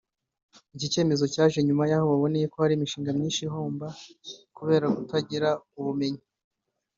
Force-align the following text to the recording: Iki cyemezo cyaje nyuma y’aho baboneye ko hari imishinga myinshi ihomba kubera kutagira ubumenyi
Iki 0.75 0.87
cyemezo 0.93 1.25
cyaje 1.33 1.57
nyuma 1.67 1.83
y’aho 1.89 2.05
baboneye 2.11 2.45
ko 2.51 2.57
hari 2.61 2.73
imishinga 2.75 3.09
myinshi 3.17 3.41
ihomba 3.47 3.87
kubera 4.57 4.85
kutagira 4.95 5.49
ubumenyi 5.79 6.23